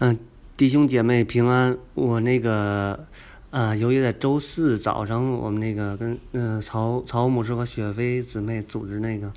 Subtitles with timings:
[0.00, 0.16] 嗯，
[0.56, 1.76] 弟兄姐妹平安。
[1.94, 3.08] 我那个，
[3.50, 9.32] 呃，由于在周四早上，我们那个跟嗯曹曹牧师和雪飞姊妹组织那个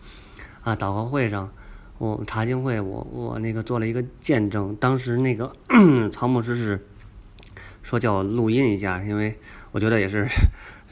[0.61, 1.49] 啊祷告会上，
[1.97, 4.75] 我们查经会，我我那个做了一个见证。
[4.75, 5.51] 当时那个
[6.13, 6.85] 曹牧师是
[7.81, 9.39] 说叫我录音一下，因为
[9.71, 10.27] 我觉得也是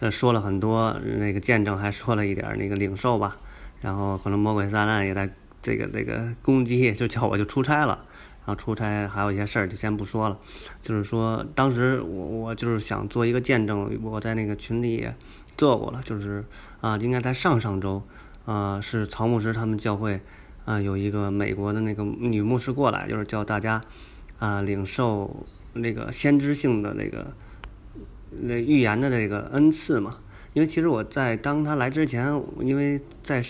[0.10, 3.38] 说了很多那个见证，还说了一点那个领受吧。
[3.82, 5.32] 然后可能魔鬼撒旦也在
[5.62, 8.06] 这个这个攻击，就叫我就出差了。
[8.50, 10.40] 然后出差还有一些事儿，就先不说了。
[10.82, 15.16] 就是说，当时我我就是想做一个见证，我在那个群里也
[15.56, 16.02] 做过了。
[16.04, 16.44] 就是
[16.82, 18.02] 啊，应该在上上周，
[18.46, 20.20] 啊，是曹牧师他们教会
[20.66, 23.80] 啊有一个美国的那个女牧师过来，就是叫大家
[24.40, 27.32] 啊领受那个先知性的那个
[28.32, 30.18] 那预言的那个恩赐嘛。
[30.54, 33.44] 因为其实我在当他来之前，因为在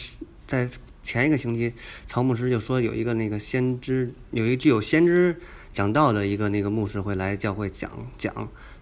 [0.45, 0.69] 在。
[1.01, 1.73] 前一个星期，
[2.07, 5.39] 曹牧师就说有一个那个先知，有一具有先知
[5.71, 8.33] 讲道的一个那个牧师会来教会讲讲，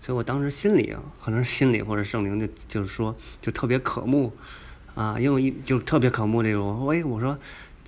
[0.01, 4.33] 所以我当时心里可能是心里或者圣灵就就是说就特别渴慕
[4.95, 7.37] 啊，因为一就特别渴慕这种，喂，我说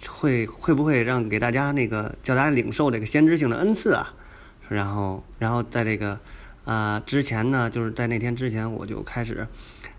[0.07, 4.13] 会会不会让给大家那个叫大家领受这个先知性的恩赐啊？
[4.69, 6.19] 然后然后在这个
[6.65, 9.47] 啊之前呢，就是在那天之前我就开始。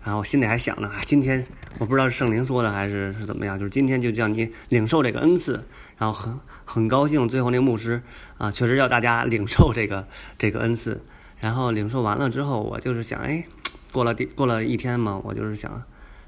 [0.02, 1.46] 然后心里还想呢，今天
[1.78, 5.64] 我不知道是圣灵说的还是是怎么样，就是今天就叫你领受这个恩赐，
[5.96, 7.28] 然后很很高兴。
[7.28, 8.02] 最后那个牧师
[8.36, 10.06] 啊，确实要大家 领受这个
[10.38, 11.02] 这个恩赐。
[11.38, 13.46] 然后领受完了之后，我就是想，哎，
[13.92, 15.82] 过了第过了一天嘛，我就是想，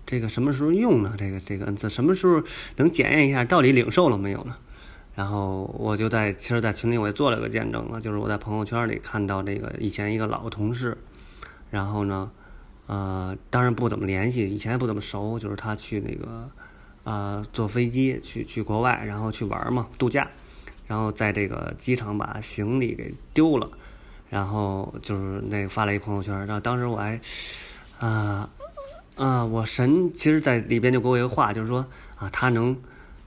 [0.06, 1.14] 这个什么时候用呢？
[1.18, 2.42] 这个这个恩赐什么时候
[2.76, 4.56] 能检验一下到底领受了没有呢？
[5.14, 10.96] 然后我就在其实，在群里我也做了个见证了，就是我在朋友圈里看到这个以前一个老同事，
[11.70, 12.30] 然后呢。
[12.92, 15.38] 呃，当然不怎么联系，以前也不怎么熟。
[15.38, 16.50] 就是他去那个，
[17.04, 20.28] 呃，坐飞机去去国外，然后去玩嘛，度假，
[20.86, 23.70] 然后在这个机场把行李给丢了，
[24.28, 26.38] 然后就是那发了一朋友圈。
[26.46, 27.18] 然后当时我还，
[27.98, 28.50] 啊
[29.16, 32.76] 啊，我神其实在里边就给我一个话，就是说啊，他能，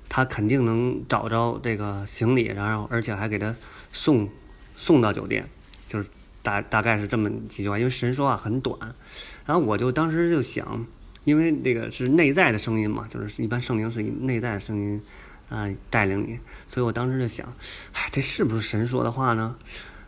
[0.08, 3.56] 他肯定能找着这个行李，然后而且还给他
[3.92, 4.30] 送
[4.76, 5.50] 送到酒店，
[6.46, 7.78] 大大概是这么几句话。
[7.78, 8.78] 因为神说话很短。
[9.46, 10.86] 然后我就当时就想，
[11.24, 15.02] 因为那个是内在的声音嘛，就是一般圣灵是以内在的声音
[15.50, 17.46] 啊带领你，所以我当时就想，
[17.94, 19.56] 哎，这是不是神说的话呢？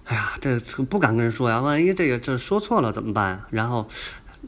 [0.05, 3.43] 哎呀，这不敢跟人说呀，万一这个这说错了怎么办？
[3.49, 3.85] 然后，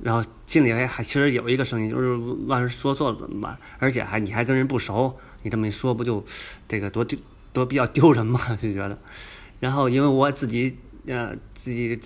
[0.01, 2.15] 然后心里还还其实有一个声音，就是
[2.47, 3.57] 万一说错了怎么办？
[3.77, 6.23] 而且还你还跟人不熟，你这么一说不就
[6.67, 7.19] 这个多丢
[7.51, 8.39] 多比较丢人嘛？
[8.55, 8.97] 就觉得，
[9.59, 10.77] 然后因为我自己
[11.09, 11.99] 呃自己。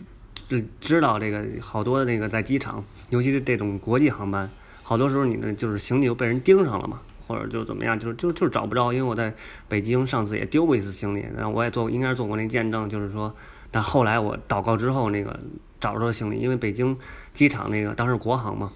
[0.79, 4.47] 知道这个好多那个在机场，尤其是这种国际航班，
[4.83, 8.93] 好多时候你呢就是行李又被人盯上了嘛，或者就怎么样，就是就就找不着。
[8.93, 9.33] 因为我在
[9.67, 13.33] 北京上次也丢过一次行李，然后我也做应该是做过那见证，就是说，
[13.71, 15.39] 但后来我祷告之后那个
[15.79, 16.95] 找着行李，因为北京
[17.33, 18.71] 机场那个当时国航嘛，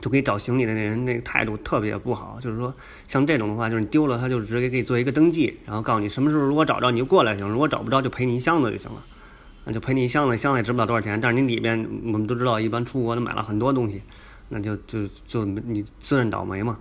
[0.00, 2.72] 就给找行李的那人那个态度特别不好，就是说
[3.08, 9.02] 像这种的话，就是你丢了他就直接给你做一个登记，然后告诉你什么时候如果找着你就过来行，如果找不着就赔你一箱子就行了。
[9.72, 11.20] 就赔你一箱子，箱子也值不了多少钱。
[11.20, 14.02] 但是你里边，我们都知道，一般出国都买了很多东西，
[14.48, 16.78] 那就就就你自认倒霉嘛。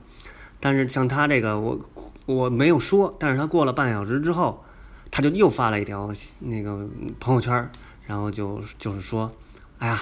[0.59, 1.79] 但是像他这个，我
[2.25, 4.63] 我没有说，但是他过了半小时之后，
[5.11, 6.87] 他就又发了一条那个
[7.19, 7.69] 朋友圈，
[8.05, 9.31] 然后就就是说，
[9.79, 9.99] 哎呀，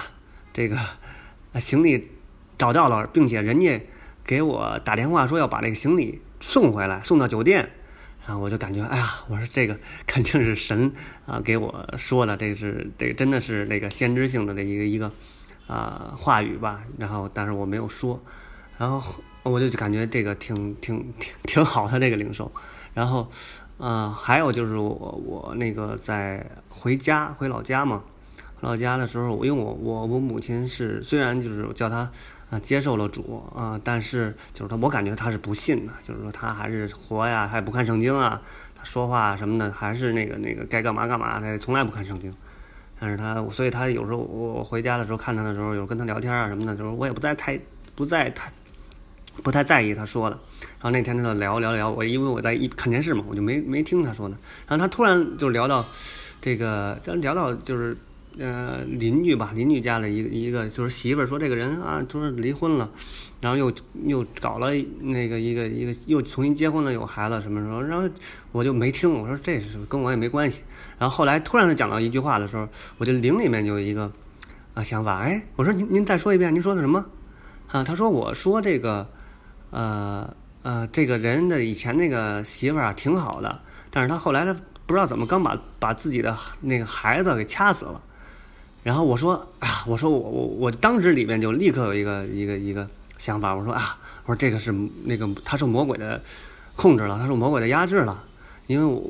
[0.52, 0.78] 这个
[1.54, 2.08] 行李
[2.56, 3.80] 找到了，并且人家
[4.24, 7.70] 给我打电话说要把这个行李送回来，送到酒店。
[8.26, 10.92] 啊我就感觉，哎呀，我说这个 肯定是神
[11.26, 15.12] 啊给我说的，这是这真的是那个先知性的的一个一个
[15.68, 16.82] 啊话语吧。
[16.98, 18.20] 然后，但是我没有说，
[18.78, 22.50] 然后我就感觉这个挺挺挺挺好的这个灵兽。
[22.92, 23.30] 然后，
[23.78, 28.02] 啊，还有就是我我那个在回家回老家嘛，
[28.56, 32.10] 回老家的时候，因为我我我母亲是虽然就是叫她。
[32.48, 38.40] 啊，接受了主啊，但是就是他，我感觉他是不信的，就是说他还是活呀，还不看圣经啊，
[38.76, 42.32] 他说话什么的还是那个那个该干嘛干嘛，他从来不看圣经。
[43.00, 47.60] 但是他，所以他有时候我回家的时候看他的时候，有时候跟他聊天啊什么的，就是我也不再太
[47.96, 48.52] 不再太
[49.42, 50.38] 不太在意他说的。
[50.60, 54.36] 然后那天他就聊聊聊，我因为我在一看电视嘛，我就没没听他说的。
[54.68, 55.84] 然后他突然就聊到
[56.40, 57.96] 这个，聊到就是。
[58.38, 62.90] 呃，邻居吧，邻居家的一个一个就是媳妇儿说这个人啊，就是离婚了，
[63.40, 63.72] 然后又
[64.04, 67.80] 又搞了那个一个一个又重新结婚了，有孩子什么时候？
[67.80, 68.06] 然后
[68.52, 70.62] 我就没听，我说这是跟我也没关系。
[70.98, 72.68] 然后后来突然他讲到一句话的时候，
[72.98, 74.12] 我就灵里面就有一个
[74.74, 77.06] 啊想法，哎，我说您您再说一遍，您说的什么？
[77.68, 79.08] 啊，他说我说这个
[79.70, 84.54] 呃呃这个人的以前那个媳妇儿啊挺好的，但是他后来他
[84.84, 88.02] 不知道怎么刚把把自己的那个孩子给掐死了。
[88.86, 92.88] 然后我说啊，我说我我我当时里面就立刻有一个一个一个
[93.18, 94.72] 想法，我说啊，我说这个是
[95.02, 96.22] 那个他受魔鬼的
[96.76, 98.22] 控制了，他受魔鬼的压制了，
[98.68, 99.02] 因为我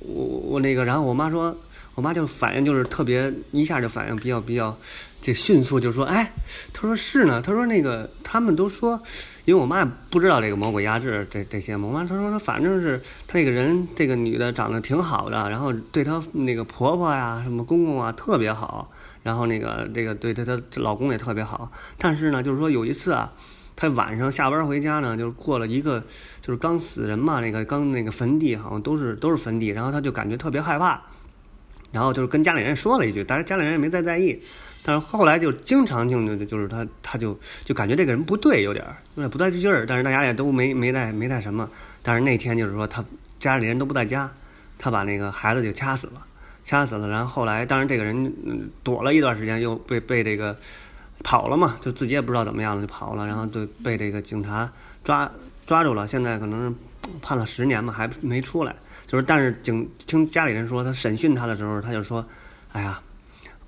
[0.00, 1.56] 我我那个，然后我妈说，
[1.94, 4.76] 我妈就反应就是特别一下就反应比较比较
[5.22, 6.32] 这迅速，就说哎，
[6.72, 9.00] 她说是呢，她说那个他们都说。
[9.46, 18.92] 因为我妈不知道这个魔鬼压制这这些嘛，我妈她说说反正是她这个人这个女的长得挺好的，然后对她那个婆婆呀什么公公啊特别好，
[19.22, 23.32] 然后那个这个对她她老公也特别好，但是呢就是说有一次啊，
[23.76, 26.02] 她晚上下班回家呢，就是过了一个
[26.40, 31.00] 就是刚死人嘛，那个刚那个坟地好像都是都是坟地，然后她就感觉特别害怕，
[31.92, 34.42] 然后就是跟家里人说了一句，但是家里人也没再在意。
[34.82, 38.82] 但是后来就经常性的就是他他就就感觉这个人不对，有点
[39.14, 39.84] 有点不太对劲儿。
[39.86, 41.68] 但是大家也都没没带没带什么。
[42.02, 43.04] 但是那天就是说他
[43.38, 44.32] 家里人都不在家，
[44.78, 46.26] 他把那个孩子就掐死了，
[46.70, 47.08] 掐死了。
[47.08, 50.56] 然后后来当然这个人躲了一段时间，又被被这个
[51.24, 54.70] 跑了嘛，就自己也不知道怎么样了就跑了，然后就被这个警察
[55.02, 55.28] 抓
[55.66, 56.06] 抓住了。
[56.06, 56.72] 现在可能
[57.20, 58.76] 判了十年嘛，还没出来。
[59.08, 62.24] 就是但是警听家里人说，他审讯他的时候，他就说
[62.70, 63.00] ：“哎呀。”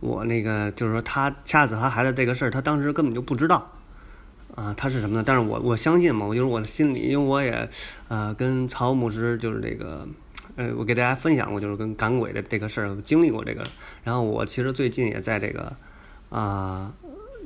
[0.02, 3.70] 我那个就是说，他掐死他孩子这个事儿，他当时根本就不知道，
[4.56, 5.22] 啊，他是什么呢？
[5.24, 7.70] 但是我我相信嘛，我就是我的心里，因为我也，
[8.08, 10.04] 呃，跟曹牧师就是这个，
[10.56, 13.64] 呃，我给大家分享过，就是跟赶鬼的这个事儿，经历过这个。
[14.04, 15.72] 然后我其实最近也在这个，
[16.28, 16.92] 啊，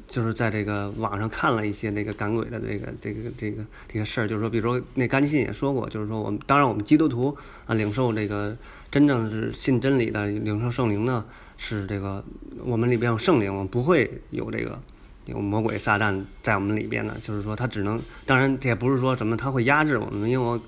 [0.08, 7.36] 就是在这个网上看了一些那个赶鬼的这个这个这个这个事儿，就是说，比如说那甘信也说过，就是说我们当然我们基督徒
[7.66, 8.56] 啊，领受这个
[8.90, 11.24] 真正是信真理的，领受圣灵呢。
[11.58, 12.22] 是这个，
[12.66, 14.78] 我们里边有圣灵，我们不会有这个
[15.24, 17.16] 有魔鬼撒旦在我们里边的。
[17.22, 20.60] 就是说，他只能，当然这也不是说什么他会压制我们，因为我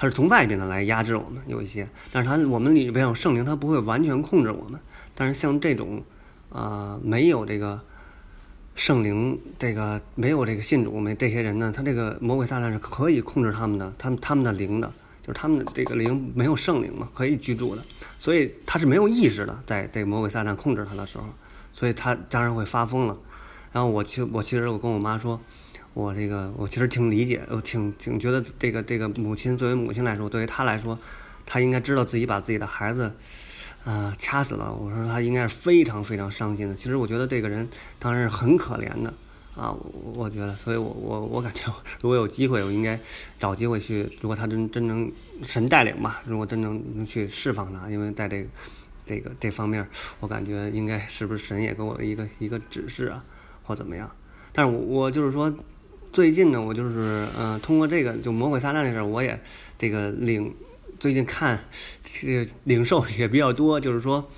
[0.00, 1.88] 他是从外边的来压制我们，有一些。
[2.12, 4.78] 但是他我们里边有圣灵，他不会完全控制我们。
[5.16, 6.04] 但是像这种，
[6.50, 7.80] 啊，没有这个
[8.76, 14.92] 圣灵，这个没有这个信主没这些人呢，他这个魔鬼撒旦是可以控制他们的，他们他们的灵的。
[15.20, 17.82] 就是他们的这个灵没有圣灵嘛，可以居住的，
[18.18, 21.24] 所以他是没有意识的，在这个魔鬼撒旦控制他的时候，
[21.74, 23.14] 所以他当然会发疯了。
[23.70, 25.38] 然后我去，我其实我跟我妈说，
[25.98, 30.96] 我这个我其实挺理解，我挺挺觉得这个这个母亲作为母亲来说，对于她来说，
[31.44, 33.12] 她应该知道自己把自己的孩子，
[33.82, 34.72] 呃，掐死了。
[34.72, 36.74] 我说她应该是非常非常伤心的。
[36.76, 37.68] 其实我觉得这个人
[37.98, 39.12] 当然是很可怜的。
[39.56, 41.64] 啊，我我觉得，所以我我我感觉，
[42.00, 42.96] 如果有机会，我应该
[43.40, 44.08] 找机会去。
[44.20, 45.10] 如果他真真能
[45.42, 48.48] 神带领吧，如果真能能去释放他，因为在这个
[49.04, 49.84] 这个这方面，
[50.20, 53.24] 我感觉应该是不是神也给我一个一个指示啊，
[53.64, 54.08] 或怎么样？
[54.52, 55.52] 但是我我就是说，
[56.12, 59.38] 最近呢，我就是嗯，通过这个就魔鬼撒旦的事儿，我也
[59.78, 60.54] 这个领
[60.98, 61.58] 最近看
[62.04, 64.28] 这个领受也比较多，就是说。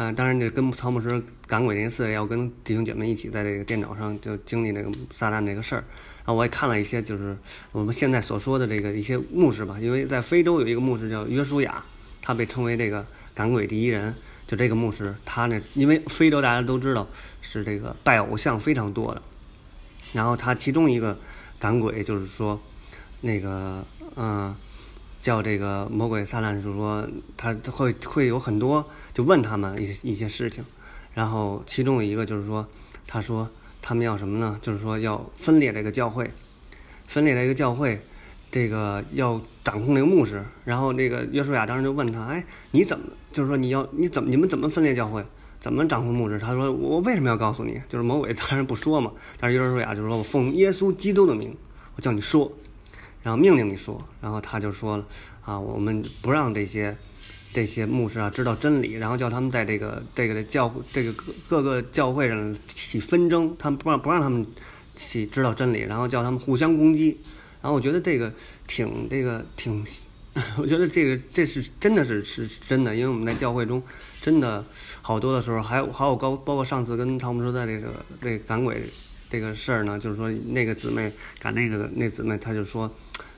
[0.00, 5.82] 嗯，当然，这跟曹牧师赶鬼那次，要跟弟兄姐妹一起在这个电脑上就经历那个撒旦这个事儿。
[6.18, 7.36] 然后我也看了一些，就是
[7.72, 11.84] 我们现在所说的这个一些牧师吧，因为在非洲有一个牧师叫约书亚，
[12.22, 13.04] 他被称为这个
[13.34, 14.14] 赶鬼第一人。
[14.46, 17.04] 就这个牧师，他呢，因为非洲大家都知道
[17.42, 19.20] 是这个拜偶像非常多的，
[20.12, 21.18] 然后他其中一个
[21.58, 22.60] 赶鬼就是说，
[23.20, 23.84] 那个
[24.16, 24.54] 嗯。
[25.20, 27.04] 叫这个魔鬼撒旦，就是说
[27.36, 30.64] 他会会有很多，就问他们一一些事情，
[31.12, 32.64] 然后其中有一个就是说，
[33.04, 33.50] 他说
[33.82, 34.56] 他们要什么呢？
[34.62, 36.30] 就是说要分裂这个教会，
[37.08, 38.00] 分裂这个教会，
[38.50, 40.44] 这个要掌控那个牧师。
[40.64, 45.24] 然后那个约书亚当时就问他，哎，你怎么就是说你要你怎么你们怎么分裂教会，
[45.60, 46.38] 怎么掌控牧师？
[46.38, 47.80] 他说我为什么要告诉你？
[47.88, 51.56] 就是魔鬼当然不说嘛，但是约书亚就说我奉耶稣基督的名，
[51.96, 52.52] 我叫你说。
[53.20, 55.04] 然后命令你说，然后他就说了
[55.44, 56.96] 啊，我们不让这些
[57.52, 64.46] 这些牧师啊知道真理，然后叫他们在这个这个教这个各各个教会上起纷争，他们不让不让他们
[64.94, 67.20] 起知道真理，然后叫他们互相攻击。
[67.60, 68.32] 然后我觉得这个
[68.66, 69.84] 挺这个挺，
[70.58, 73.82] 我觉得这个这是真的是是真的，因为我们在教会中
[74.20, 74.64] 真的
[75.02, 78.90] 好多的时候，还有还有高包括上次跟汤姆说在这个这赶鬼
[79.30, 82.90] 这个事儿呢，就是说那个姊妹赶那个那姊妹，她就说。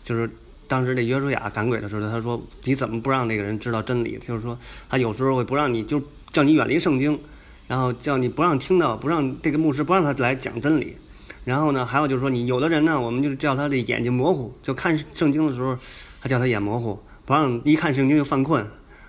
[0.02, 0.28] 就是
[0.66, 4.18] 当时这约书亚赶鬼的时候，他说：“你怎么不让那个人知道真理？
[4.18, 4.58] 就是说，
[4.88, 7.20] 他有时候会不让你，就叫你远离圣经，
[7.68, 10.96] 然后叫你不让听到，不让这个牧师不让他来讲真理。
[11.50, 15.76] 然后呢，还有就是说，你有的人呢，我们就是叫他的眼睛模糊，就看圣经的时候，
[16.22, 18.64] 他叫他眼模糊，不让一看圣经就犯困，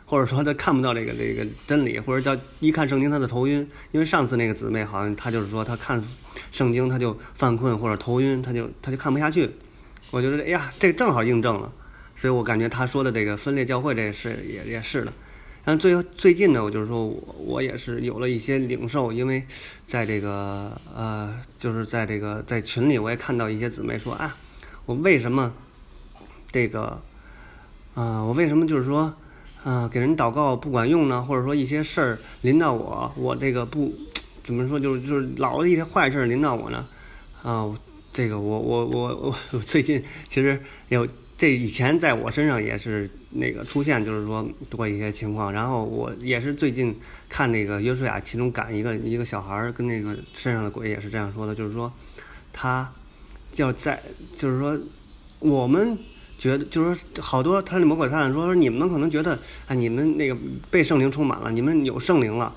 [0.08, 3.70] 或者说他看不到这个这个真理，或者叫一看圣经他的头晕。
[3.92, 6.04] 因为上次那个姊妹好像她就是说，她看
[6.52, 9.52] 圣经她就犯困或者头晕，她就她就看不下去。”
[10.10, 11.72] 我觉得，哎呀，这正好印证了，
[12.16, 15.14] 所以我感觉他说的这个分裂教会这个事也也是的，
[15.64, 19.44] 但最最近呢，我就是说我我也是有了一些领受，因为
[19.86, 24.36] 在这个呃，就是在这个在群里，我也看到一些姊妹说啊，
[24.86, 25.54] 我为什么
[26.52, 27.02] 这个
[27.94, 29.14] 啊，我为什么就是说
[29.64, 31.22] 啊，给人祷告不管用呢？
[31.22, 33.94] 或者说一些事儿临到我，我这个不
[34.44, 36.88] 怎么说，就是就是老一些坏事临到我呢？
[37.44, 37.74] 啊，
[38.12, 41.08] 这个我我我我最近其实有。
[41.38, 45.52] 这以前在我身上也是那个出现，就是说多一些情况。
[45.52, 46.98] 然后我也是最近
[47.30, 51.92] 看那个约书亚，其中赶一个一个小孩儿跟那个身上的鬼也是这样说的，就是说
[52.52, 52.92] 他
[53.56, 54.02] 要在，
[54.38, 54.80] 就是说
[55.40, 55.98] 我们
[56.38, 60.38] 觉得，就是说好多他那魔鬼撒旦说说你们可能觉得啊，你们那个
[60.70, 62.56] 被圣灵充满了，你们有圣灵了，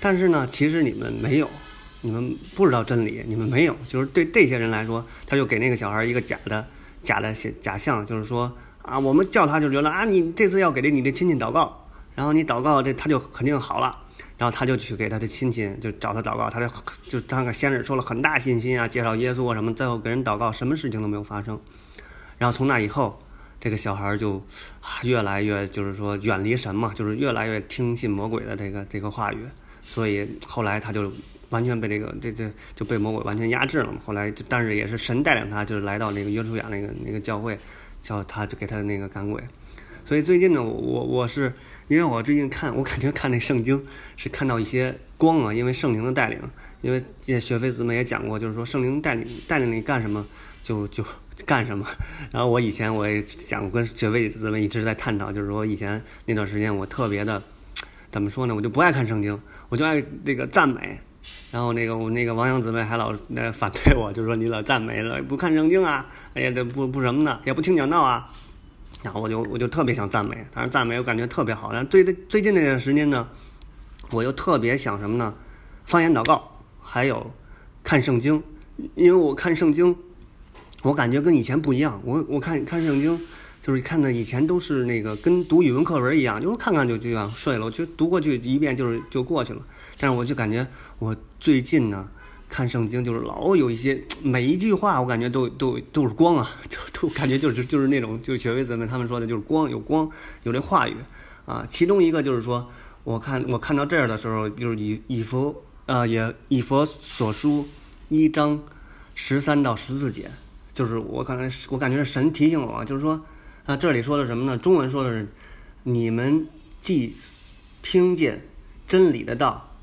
[0.00, 1.48] 但是呢，其实你们没有，
[2.02, 3.76] 你们不知道真理，你们没有。
[3.88, 6.66] 就是对这些人来说，他就给那个小孩一个假的。
[7.02, 13.96] 假的假象，就是说啊，我们叫他就觉得啊，你这次要给这你的亲戚祷告，然后你祷告这他就肯定好了，
[14.36, 16.68] 然后他就去给他的亲戚就找他祷告，他就
[17.08, 21.60] 就当个先生说了很大信心啊，介绍耶稣啊什么，最后给人祷告，什么事情都没有发生，
[22.38, 23.22] 然后从那以后，
[23.60, 24.42] 这个小孩就
[25.02, 29.46] 越来越就是说远离神嘛，就是越来越听信魔鬼的这个这个话语，
[29.84, 31.12] 所以后来他就。
[31.50, 33.98] 完全被这个这这就被魔鬼完全压制了嘛。
[34.06, 37.58] 后来，但是也是神带领他，就是来到那个约书亚那个那个教会，
[38.02, 39.42] 叫他就给他的那个赶鬼。
[40.04, 41.52] 所以最近呢，我我是
[41.88, 46.38] 因为我最近看，我感觉看那圣经是看到一些光啊，因为圣灵的带领。
[46.82, 50.26] 因为学飞子们也讲过，就是说圣灵带领带领你干什么
[50.62, 51.04] 就 就
[51.44, 51.86] 干什么。
[52.32, 57.42] 然后我以前我也想跟学飞子们一直在探讨，就是说以前那段时间我特别的
[58.10, 58.54] 怎么说呢？
[58.54, 59.38] 我就不爱看圣经，
[59.68, 60.98] 我就爱这个赞美。
[61.50, 68.30] 然后那个我那个王阳姊妹还老那反对我，就说你老赞美了，不看圣经啊，哎呀，这不不什么呢，也不听讲道啊。
[69.02, 71.72] 然后我就我就特别想赞美，但是赞美我感觉特别好。
[71.72, 73.28] 然后最最近那段时间呢，
[74.10, 75.34] 我又特别想什么呢？
[75.84, 77.32] 方言祷告，还有
[77.82, 78.42] 看圣经，
[78.94, 79.96] 因为我看圣经，
[80.82, 82.00] 我感觉跟以前不一样。
[82.04, 83.20] 我我看看圣经。
[83.62, 89.60] 就是看的以前都是那个跟读语文课文一样，就是看看就就想睡了，就读过去一遍就是就过去了。
[89.98, 90.66] 但是我就感觉
[90.98, 92.08] 我最近呢
[92.48, 100.10] 看圣经就是老有一些每一句话我感觉都 都都是光啊，就都感觉就是就是那种就是学位子们他们说的就是光有光
[100.44, 100.96] 有这话语
[101.44, 101.66] 啊。
[101.68, 102.66] 其中一个就是说
[103.04, 107.66] 我看我看到这儿的时候就是以以佛啊也以佛所书
[108.08, 108.62] 一章
[109.14, 110.30] 十三到十四节，
[110.72, 113.20] 就是我刚才我感觉是神提醒我，就是说。
[113.66, 114.58] 那这里说的什么呢？
[114.58, 115.28] 中文说的是：
[115.84, 116.46] 你们
[116.80, 117.16] 既
[117.82, 118.46] 听见
[118.88, 119.76] 真理的道，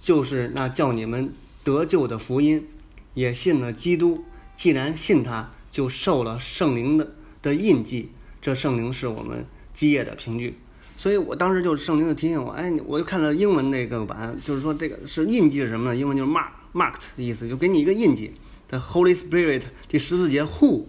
[0.00, 2.66] 就是那叫你们得救的福音，
[3.14, 4.24] 也信了基督。
[4.56, 8.10] 既然信他，就受了圣灵的的印记。
[8.40, 10.58] 这圣灵是我们基业的凭据。
[10.96, 15.96] 所以我当时就圣灵就提醒我，哎，我就看到英文那个版，就是说这个是印记是什么呢？
[15.96, 18.32] 英文就是 mark marked 的意思，就给你一个印记。
[18.68, 20.84] The Holy Spirit 第十四节 who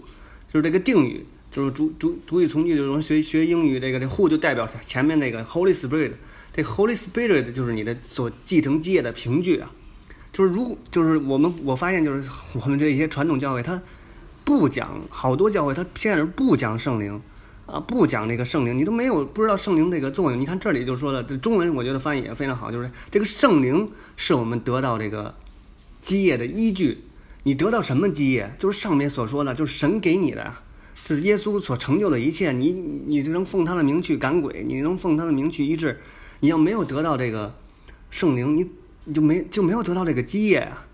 [0.51, 1.25] 就是这个定语。
[1.53, 6.13] 就是主主主语从句，就是学学英语这个这 who 就代表前面那个 Holy Spirit，
[6.51, 9.71] 这 Holy Spirit 就是你的所继承基业的凭据啊。
[10.31, 13.79] 就是如就是我们我发现就是我们这些传统教会，它
[14.43, 17.21] 不讲好多教会，它现在是不讲圣灵
[17.67, 20.41] 啊，不讲那个圣灵，你都没有不知道圣灵这个作用。
[20.41, 25.35] 你看这里就说了，这中文我觉得翻译也非常好，就是这个圣灵是我们得到这个
[26.01, 27.03] 基业的依据。
[27.43, 28.55] 你得到什么基业？
[28.57, 30.51] 就是上面所说的，就是神给你的。
[31.05, 32.71] 就是耶稣所成就的一切，你
[33.05, 35.99] 你就能奉他的名去赶鬼，你能奉他的名去医治。
[36.39, 37.53] 你要没有得到这个
[38.09, 38.69] 圣灵，你
[39.03, 40.87] 你就没就没有得到这个基业啊。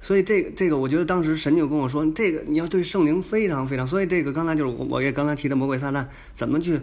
[0.00, 3.86] 所以这个这个，我觉得当时神就跟我说，这个你要对圣灵非常非常。
[3.86, 6.80] 所以这个刚才就是我我也刚才提的魔鬼撒旦怎么去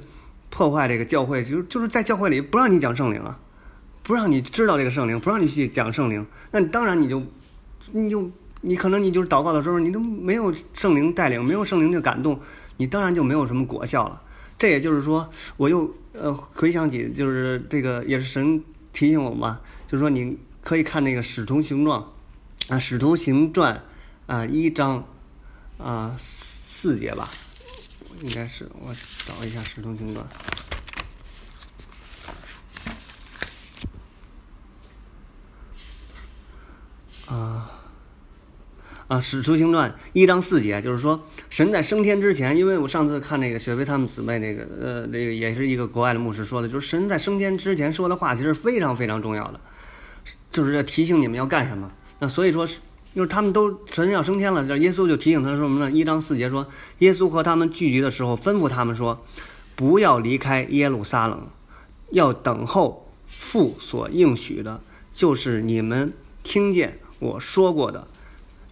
[0.50, 3.40] 破坏这个教会，就是就是在教会里不让你讲圣灵啊，
[4.04, 7.24] 不让你知道这个圣灵，不让你去讲圣灵，那当然你就
[7.92, 8.30] 你就。
[8.62, 12.40] 你可能你就是祷告的时候，你都没有圣灵带领，没有圣灵的感动，
[12.78, 14.22] 你当然就没有什么果效了。
[14.58, 18.62] 这也就是说，我又呃回想起，就是这个也是神
[18.92, 22.02] 提醒我嘛，就是说你可以看那个《使徒行状》
[22.74, 23.82] 啊，《使徒行传》
[24.34, 25.08] 啊一章
[25.78, 27.30] 啊四节吧，
[28.22, 28.94] 应该是我
[29.26, 30.28] 找一下《使徒行传》
[37.34, 37.79] 啊。
[39.10, 49.60] 啊，《使徒行传》一章四节，就是说，神在升天之前，因为我上次看那个雪飞他们姊妹那个，呃，那个也是一个国外的牧师说的，就是神在升天之前说的话，其实非常非常重要的，
[50.52, 51.92] 就是要提醒你们要干什么。
[52.20, 52.68] 那所以说，
[53.16, 55.90] 就是他们都神要升天了，这耶稣就提醒他说什么呢？
[55.90, 56.68] 一章四节说，
[57.00, 59.26] 耶稣和他们聚集的时候，吩咐他们说，
[59.76, 61.48] 不要离开耶路撒冷，
[62.12, 64.80] 要等候父所应许的，
[65.12, 66.14] 就是你们
[66.44, 68.08] 听见我说过的。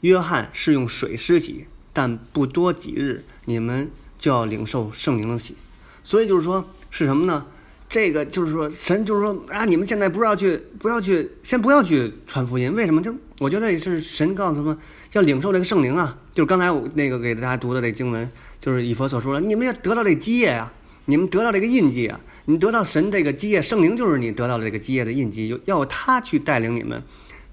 [0.08, 5.56] 约翰是用水施洗，但不多几日，你们就要领受圣灵的洗。
[6.02, 7.46] 所以就是说，是什么呢？
[7.90, 12.74] 这个就是说，神就是说啊，你们现在不要去，不要去，先不要去传福音。
[12.74, 13.02] 为什么？
[13.02, 14.78] 就我觉得也是神告诉他们
[15.12, 16.18] 要领受这个圣灵啊。
[16.34, 20.72] 就是刚才我那个给大家读的这经文，就是以佛所说的，你们要得到这基业啊，
[21.06, 27.04] 你们得到这个印记啊，你得到神这个基业，圣灵就是你得到这个基业的印记，要他去带领你们，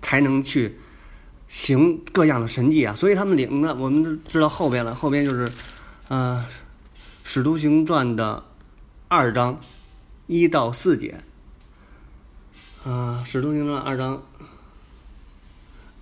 [0.01, 0.77] 才能去。
[1.47, 4.95] 行各样的神迹啊，所以他们领的，我们都知道后边了。
[4.95, 5.51] 后边就是，
[6.09, 6.45] 呃，
[7.23, 8.45] 《使徒行传》的
[9.09, 9.61] 二章
[10.27, 11.19] 一到四节。
[12.85, 14.23] 啊，《使徒行传》二章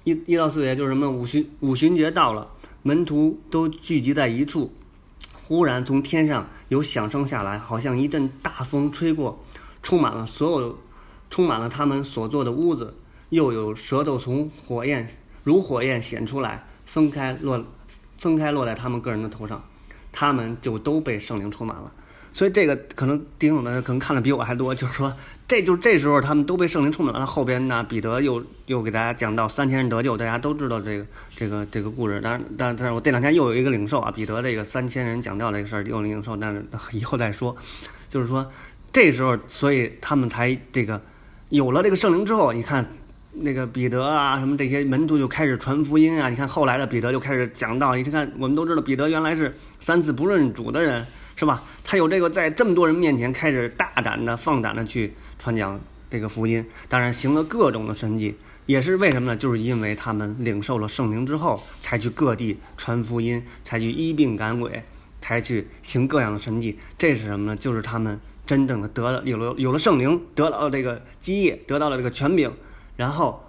[0.04, 1.10] 一一到四节就是什么？
[1.10, 2.50] 五旬五旬节到了，
[2.82, 4.72] 门徒都聚集在一处，
[5.32, 9.44] 忽然从天上有响声下来，好像一阵大风吹过，
[9.82, 10.78] 充满了所有，
[11.30, 12.96] 充满了他们所坐的屋子，
[13.28, 15.08] 又有舌头从火焰。
[15.44, 17.64] 如火焰显出来，分开落，
[18.18, 19.62] 分开落在他们个人的头上，
[20.12, 21.92] 他们就都被圣灵充满了。
[22.34, 25.14] 所以这个可能弟兄们可能看的比我还多，就是说，
[25.46, 27.26] 这就这时候他们都被圣灵充满了。
[27.26, 31.06] 后边呢，彼得又又给大家讲到三千人得救，大家都知道这个
[31.36, 32.22] 这个这个故事。
[32.24, 37.54] 但是但但是我这两天又有一个领受啊，彼得这个三千人讲掉这个事儿又领受，但是以后再说。
[38.08, 38.50] 就是说，
[38.90, 41.02] 这时候所以他们才这个
[41.50, 42.88] 有了这个圣灵之后，你看。
[43.34, 46.28] 那个彼得啊，什么这些门徒就开始传福音啊！
[46.28, 47.94] 你看后来的彼得就开始讲道。
[47.94, 51.64] 你看，我们都知道彼得原来是三次不认主的人，是吧？
[51.82, 58.36] 他有这个在这么多人面前开始大胆的、放胆的去传讲这个福音，当然行了各种的神迹，
[58.66, 59.36] 也是为什么呢？
[59.36, 64.84] 就是因为他们领受了圣灵之后，才去各地传福音，才去医病赶鬼，
[65.22, 66.78] 才去行各样的神迹。
[66.98, 67.56] 这是什么呢？
[67.56, 72.52] 就是他们真正的得了有了有了圣灵，得到了这个基业，得到了这个权柄。
[72.96, 73.44] 然后，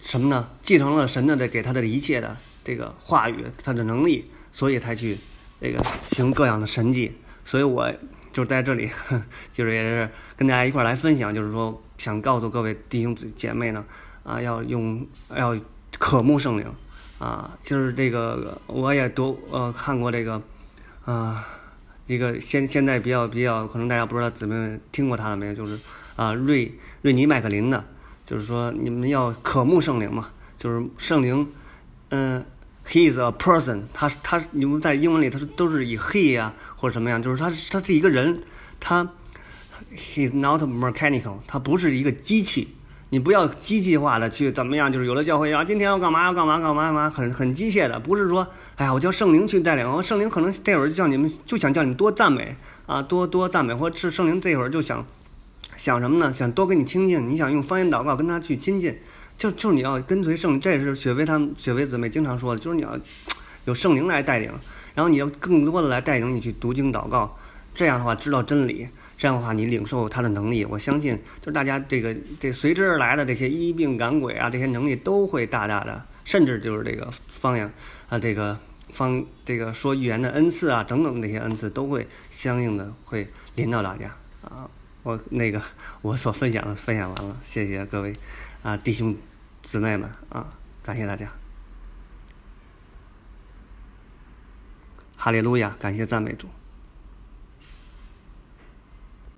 [0.00, 0.50] 什么呢？
[0.60, 5.18] 继承了神的这给他的一切的这个话语，他的能力，所以才去
[5.60, 7.16] 这个行各样的神迹。
[7.44, 7.90] 所以我
[8.32, 8.90] 就在这里，
[9.52, 13.84] 就是也是跟大家一块来分享，就是说想告诉各位弟兄姐妹呢，
[14.22, 15.58] 啊，要用要
[15.98, 16.66] 渴慕圣灵，
[17.18, 20.42] 啊，就是这个我也读呃看过这个，
[21.06, 21.46] 啊，
[22.06, 25.78] 一个现现在比较比较可能大家不知道怎么听过他了没有，就是
[26.14, 27.82] 啊瑞瑞尼麦克林的。
[28.26, 30.28] 就是说，你们要渴慕圣灵嘛？
[30.58, 31.48] 就是圣灵，
[32.10, 32.44] 嗯
[32.84, 38.42] ，He is a person，他他你们在英文里，他都是以 He 啊或者什么样，就是他他是一个人，
[38.80, 39.08] 他
[39.94, 42.74] He's not mechanical，他不是一个机器。
[43.10, 55.06] 你不要机器化的去怎么样，就是有的教会啊，今天要干嘛要干嘛干嘛干嘛，很很机械的，不是说，哎呀，我叫圣灵去带领，圣灵可能这会儿就叫你们就想叫你多赞美啊，多多赞美，或者是圣灵这会儿就想。
[55.76, 56.32] 想什么呢？
[56.32, 58.98] 想多跟你亲近，你想用方言祷告跟他去亲近，
[59.36, 62.98] 就就是你要跟随圣，这也是雪薇他们雪薇姊妹经常说的，就是你要
[63.66, 64.50] 有圣灵来带领，
[64.94, 67.38] 然后你要更多的来带领你去读经祷告，
[67.74, 77.70] 这样的话知道真理，这样的话你领受他的能力，我相信就是大家这个这随之而来的这些医病赶鬼啊，这些能力都会大大的，甚至就是这个方言
[78.08, 78.58] 啊，这个
[78.90, 84.70] 方这个说预言的恩赐啊等等这些恩赐都会相应的会临到大家啊。
[85.06, 85.62] 我那个
[86.02, 88.12] 我所分享的分享完了，谢谢各位
[88.64, 89.16] 啊弟兄
[89.62, 91.30] 姊妹们啊，感谢大家，
[95.16, 96.48] 哈利路亚，感谢赞美主。